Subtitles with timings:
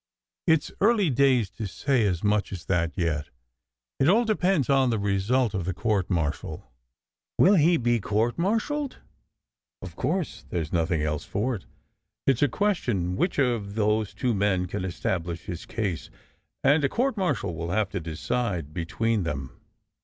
[0.47, 3.29] ""It s early days to say as much as that, yet.
[3.99, 6.71] It all depends on the result of the court martial."
[7.37, 8.95] "Will he be court martialled?""
[9.83, 10.43] Of course.
[10.49, 11.65] There s nothing else for it.
[12.25, 16.09] It s a question which of those two men can establish his case,
[16.63, 19.51] and a court martial will have to decide between them.